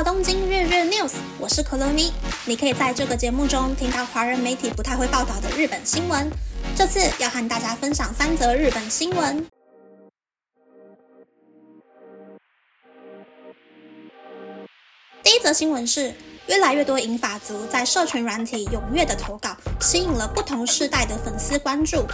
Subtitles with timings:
[0.00, 2.10] 到东京日日 news，我是可乐咪。
[2.46, 6.26] 你可以在这个节目中听到华人媒体不太会报道的日本新闻。
[6.74, 9.46] 这次要和大家分享三则日本新闻。
[15.22, 16.14] 第一则新闻是，
[16.46, 22.06] 越来越多银发族在社群软体踊跃的投稿，吸引了不同世代的粉丝关注。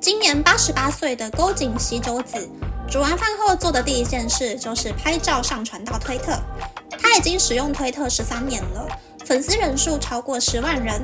[0.00, 2.48] 今年八十八岁的沟井喜久子。
[2.90, 6.36] 煮完饭后做的第一件事就是拍照上传到推特。
[7.00, 8.84] 他已经使用推特十三年了，
[9.24, 11.00] 粉丝人数超过十万人。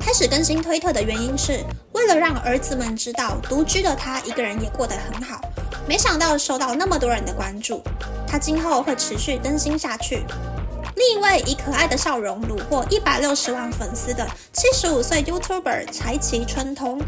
[0.00, 5.40] 开始更新推特的原因是为了让儿子们知道独居的他一个人也过得很好。
[5.86, 7.80] 没想到收到那么多人的关注，
[8.26, 10.24] 他今后会持续更新下去。
[10.96, 17.00] 另一位以可爱的笑容虏获一百六十万粉丝的七十五岁 YouTuber 柴崎春通，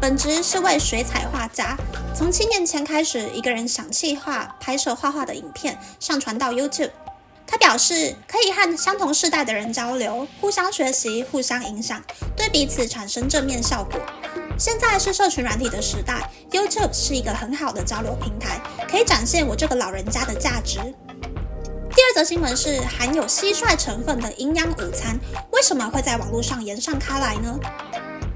[0.00, 1.76] 本职是位水彩画家，
[2.14, 6.90] 从七年前开始一个人想气画拍摄画画的影片，上传到 YouTube。
[7.46, 12.02] 他表示可以和相同世代的人交流，互相学习，互相影响，
[12.34, 14.00] 对彼此产生正面效果。
[14.58, 20.78] 现在是社群软体的时代，YouTube 是一个很好的交流平台，可以展现我这个老人家的价值。
[21.94, 25.16] 第二则新闻是含有蟋蟀成分的营养午餐
[25.52, 27.56] 为什么会在网络上延上开来呢？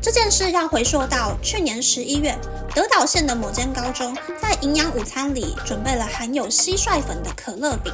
[0.00, 2.38] 这件事要回溯到去年十一月，
[2.72, 7.92] 德岛县的某间高中在营养午餐里准备了含有蟋蟀粉的可乐饼。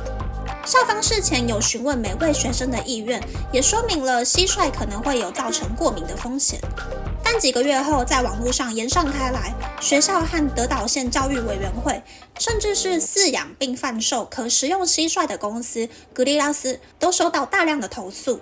[0.67, 3.19] 校方事前有询问每位学生的意愿，
[3.51, 6.61] 也说明了蟋蟀可能会有造成过敏的风险。
[7.39, 12.03] 几个月后，在网络上延上开来，学校和德岛县教育委员会，
[12.39, 18.41] 甚至是饲养并贩售可食用蟋蟀的公司格利拉斯，都收到大量的投诉。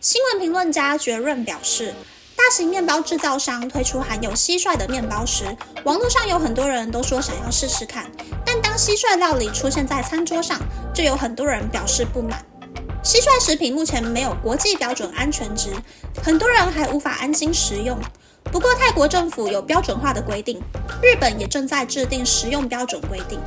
[0.00, 1.94] 新闻评论家绝润表示，
[2.36, 5.44] 大型面包制造商推出含有蟋蟀的面包时，
[5.84, 8.10] 网络上有很多人都说想要试试看，
[8.44, 10.60] 但当蟋蟀料理出现在餐桌上，
[10.94, 12.44] 就有很多人表示不满。
[13.04, 15.70] 蟋蟀食品目前没有国际标准安全值，
[16.22, 17.98] 很多人还无法安心食用。
[18.44, 20.60] 不过，泰国政府有标准化的规定，
[21.00, 23.38] 日本也正在制定食用标准规定。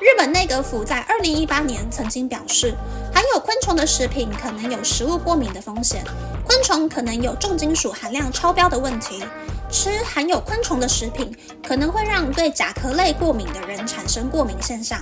[0.00, 2.74] 日本内阁府在二零一八年曾经表示，
[3.12, 6.04] 含有昆虫的食品可能有食物过敏的风险，
[6.44, 9.24] 昆虫可能有重金属含量超标的问题，
[9.70, 11.34] 吃含有昆虫的食品
[11.66, 15.00] 可能会让对甲壳类过敏的人产生过敏现象。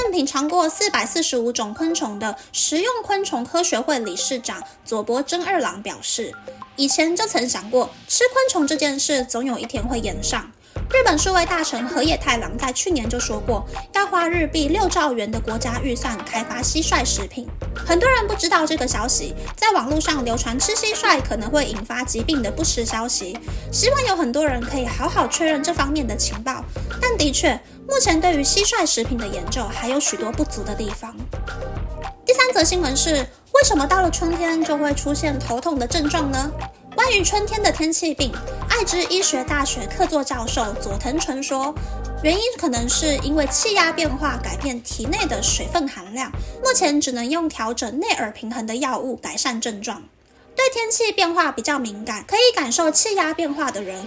[0.00, 6.32] 但品尝过四百四十五种昆虫的食用昆虫科学会理事长佐伯真二郎表示，
[6.76, 10.52] 以前就曾想过吃昆虫这件事总有一天会演上。
[10.92, 17.46] 日本数位大臣河野太郎在去年就说过，要花日币六兆元的国家预算开发蟋蟀食品。
[17.86, 23.38] 很多人不知道这个消息，在网络上流传吃蟋蟀可能会引发疾病的不实消息。
[23.70, 26.64] 希望有很多人可以好好确认这方面的情报。
[27.00, 27.58] 但的确。
[27.90, 31.16] 目前对于蟋蟀食品的研究还有许多不足的地方。
[32.22, 36.52] 第三则新闻是，为什么到了春天就会出现头痛的症状呢？
[36.94, 38.30] 关于春天的天气病，
[38.78, 41.74] 爱知医学大学客座教授佐藤纯说，
[42.22, 46.30] 原因可能是因为气压变化改变体内的水分含量，
[46.62, 50.04] 目前只能用调整内耳平衡的药物改善症状。
[50.54, 54.00] 对天气变化比较敏感，可以感受气压变化的人，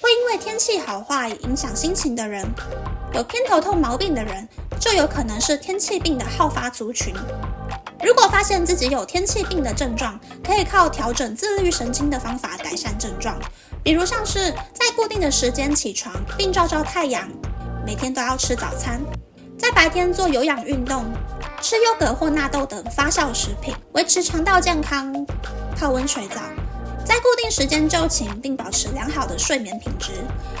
[0.00, 2.44] 会因为天气好坏影响心情的人。
[3.14, 4.48] 有偏头痛毛病的人，
[4.80, 7.14] 就有可能是天气病的好发族群。
[8.02, 13.38] 如果发现自己有天气病的症状，可以靠调整自律神经的方法改善症状，
[13.82, 17.28] 比如像是在固定的时间起床，并照照太阳，
[17.86, 19.00] 每天都要吃早餐，
[19.58, 21.04] 在白天做有氧运动，
[21.60, 25.26] 吃优格或纳豆等发酵食品，维持肠道健康，
[25.76, 26.40] 泡温水澡。
[27.02, 30.12] 在固定时间就寝，并保持良好的睡眠品质，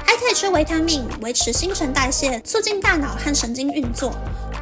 [0.04, 4.10] 还可以吃维他命，维持新陈代谢，促进大脑和神经运作；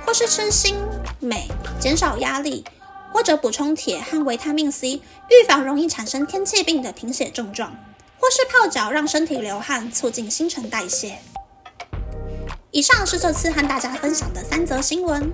[0.05, 0.75] 或是吃锌、
[1.21, 1.49] 镁，
[1.81, 2.65] 减少压力；
[3.13, 5.01] 或者补充铁和维他命 C，
[5.31, 7.71] 预防容易产生天气病的贫血症状；
[8.19, 11.19] 或是泡脚，让身体流汗，促进新陈代谢。
[12.71, 15.33] 以上是这次和大家分享的三则新闻。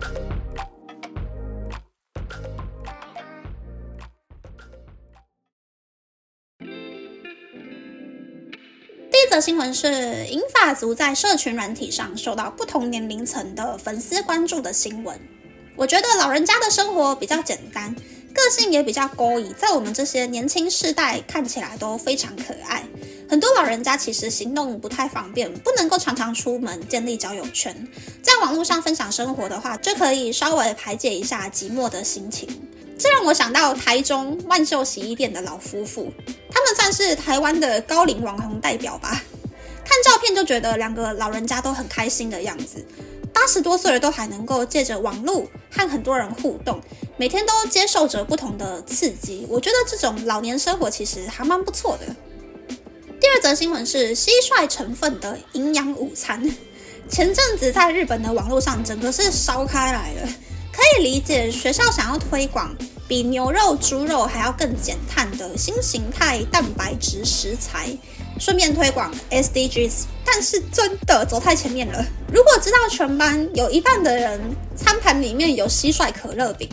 [9.10, 15.18] 第一则新闻是银发族在社群软体上受到不同年龄层的粉丝关注的新闻。
[15.76, 17.94] 我觉得老人家的生活比较简单，
[18.32, 22.84] 个性也比较勾引，在我们这些年轻世代看起来都非常可爱。
[23.28, 27.74] 很多老人家其实行动不太方便，不能够常常出门建立交友圈，
[28.22, 32.48] 在网络上分享生活的话，就可以稍微排解一下寂寞的心情。
[32.96, 36.12] 这让我想到台中万秀洗衣店的老夫妇。
[36.50, 39.20] 他们算是台湾的高龄网红代表吧。
[39.84, 42.86] 看照片就觉得两个老人家都很开心的样子。
[43.34, 46.80] 八十多岁了都还能够借着网络和很多人互动，
[47.18, 49.44] 每天都接受着不同的刺激。
[49.50, 52.06] 我觉得这种老年生活其实还蛮不错的。
[53.20, 56.42] 第二则新闻是蟋蟀成分的营养午餐。
[57.10, 60.28] 前阵子在日本的网络上，整个是烧开来了。
[60.72, 62.74] 可以理解学校想要推广
[63.06, 67.96] 比牛肉、猪肉还要更减碳的新形态蛋白质食材。
[68.38, 72.04] 顺便推广 SDGs，但是真的走太前面了。
[72.32, 74.40] 如果知道全班有一半的人
[74.76, 76.68] 餐盘里面有蟋蟀可乐饼，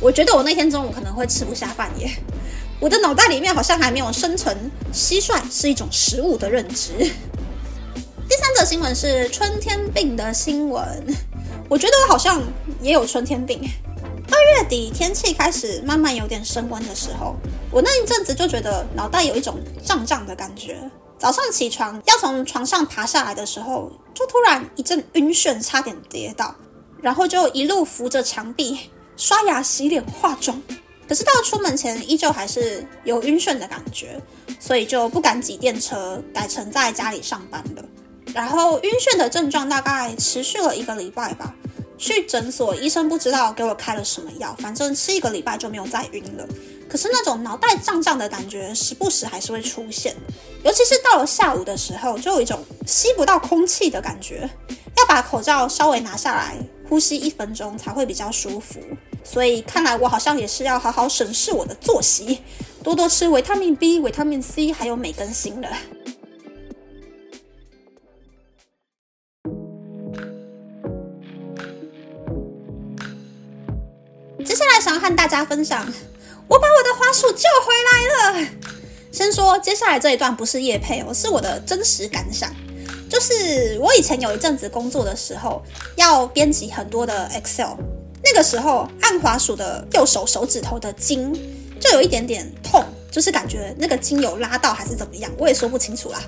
[0.00, 2.10] 我觉得我那天中午可能会吃不下饭耶。
[2.78, 4.54] 我的脑袋里面好像还没有生成
[4.92, 6.92] 蟋蟀是一种食物的认知。
[8.28, 10.84] 第三则新闻是春天病的新闻，
[11.70, 12.42] 我觉得我好像
[12.82, 13.60] 也有春天病。
[14.56, 17.36] 月底天气开始慢慢有点升温的时候，
[17.70, 20.78] 我那一阵子就觉得脑袋有一种胀胀的感觉。
[21.18, 26.54] 早上起床要从床上爬下来的时候，就突然一阵晕眩，差点跌倒，
[27.02, 28.78] 然后就一路扶着墙壁
[29.18, 30.60] 刷牙、洗脸、化妆。
[31.06, 34.18] 可是到出门前依旧还是有晕眩的感觉，
[34.58, 37.84] 所以就不敢挤电车，改成在家里上班了。
[38.32, 41.54] 然后晕眩的症状大概持续了一个礼拜吧。
[41.98, 46.46] 去诊所，医生不知道给我开了什么药，反正吃一个礼拜就没有再晕了。
[46.88, 50.14] 可是那种脑袋胀胀的感觉，时不时还是会出现，
[50.62, 54.48] 尤其是到了下午的时候，就有一种吸不到空气的感觉，
[54.96, 56.56] 要把口罩稍微拿下来，
[56.88, 58.78] 呼吸一分钟才会比较舒服。
[59.24, 62.38] 所以看来我好像也是要好好审视我的作息，
[62.84, 65.68] 多多吃维他命 B、维他命 C，还有镁跟锌了。
[75.06, 75.86] 和大家分享，
[76.48, 78.48] 我把我的花束救回来了。
[79.12, 82.52] 先说接下来这一段不是叶配哦，是我的真实感想。
[83.08, 85.62] 就是我以前有一阵子工作的时候，
[85.94, 87.76] 要编辑很多的 Excel，
[88.24, 91.32] 那个时候按滑鼠的右手手指头的筋
[91.80, 92.84] 就有一点点痛。
[93.08, 96.20] 就是感觉那个筋有拉到还是怎么样，我也说不清楚啦。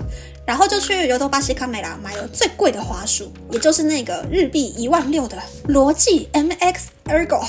[0.43, 5.37] 然后就去尤多巴西卡美拉买了最贵的滑鼠，也就是那个日币一万六的
[5.67, 7.45] 罗技 MX Ergo。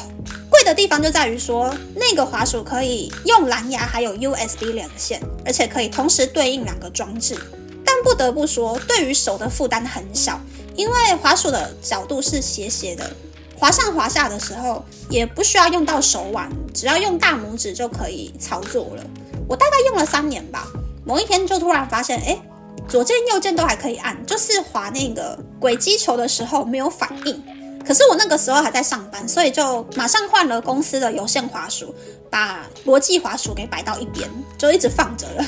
[0.70, 7.36] 的地方就在于说，那个滑鼠可以用蓝牙还有 USB 连线，而且可以同时对应两个装置。
[7.84, 10.40] 但不得不说，对于手的负担很小，
[10.76, 13.10] 因为滑鼠的角度是斜斜的。
[13.58, 19.04] 滑上滑下的时候，也不需要用到手腕，只要用大拇指就可以操作了。
[19.48, 20.68] 我大概用了三年吧，
[21.04, 22.40] 某一天就突然发现，哎，
[22.88, 27.42] 左键右键都还可以按，就是滑那个轨迹球的时候没有反应。
[27.86, 31.94] 可是我那个时候还在上班，所以就马上换了公司的有线滑鼠，
[32.30, 35.44] 把罗技滑鼠给摆到一边，就一直放着了。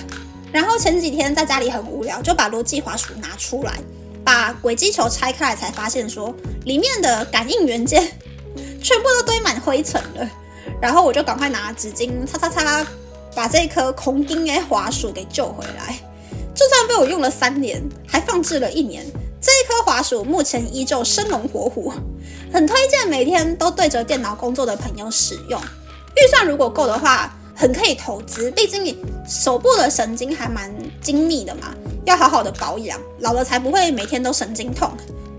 [0.53, 3.79] 然后前几天在家里很无聊，就把罗技滑鼠拿出来。
[4.25, 6.33] 把轨迹球拆开来，才发现说
[6.65, 8.01] 里面的感应元件
[8.81, 10.31] 全部都堆满灰尘了。
[10.81, 12.87] 然后我就赶快拿纸巾擦擦擦，
[13.35, 15.99] 把这颗空钉诶滑鼠给救回来。
[16.55, 19.05] 就算被我用了三年，还放置了一年，
[19.43, 21.93] 这一颗滑鼠目前依旧生龙活虎，
[22.53, 25.61] 很推荐每天都对着电脑工作的朋友使用。
[25.61, 28.97] 预算如果够的话，很可以投资，毕竟你
[29.29, 31.75] 手部的神经还蛮精密的嘛。
[32.05, 34.89] 要好好的保养，老了才不会每天都神经痛。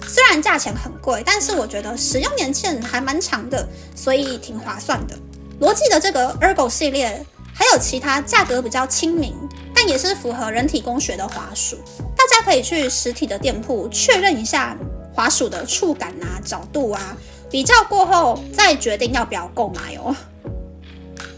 [0.06, 5.16] 虽然价钱很贵，但是我觉得使用年限还蛮长的，所以挺划算的。
[5.60, 9.34] 罗技的这个 Ergo 系列还有其他价格比较亲民，
[9.74, 11.78] 但也是符合人体工学的滑鼠，
[12.24, 14.78] 大家可以去实体的店铺确认一下
[15.14, 17.18] 滑鼠的触感啊、角度啊，
[17.52, 20.16] 比较过后再决定要不要购买哦。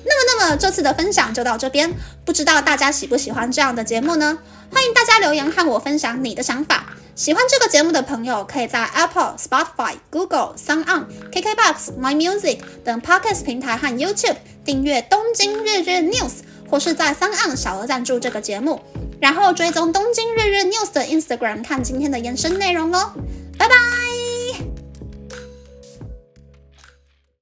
[0.07, 1.91] 那么，那么这次的分享就到这边，
[2.23, 4.37] 不知道大家喜不喜欢这样的节目呢？
[4.71, 6.85] 欢迎大家留言和我分享你的想法。
[7.15, 16.29] 喜欢这个节目的朋友，可以在 Apple、Spotify、Google、Sound On、KKBox、My Music 等 Podcast 平台和 YouTube 订阅《东京日日 News》，
[16.69, 18.81] 或是在 Sound On 小额赞助这个节目，
[19.19, 23.11] 然后追踪《东京日日 News》的 Instagram 看今天的延伸内容哦。
[23.57, 24.04] 拜拜。